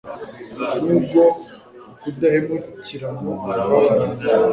n'ubwo 0.83 1.21
ukudahemukirana 1.89 3.29
kwabaranze 3.41 4.27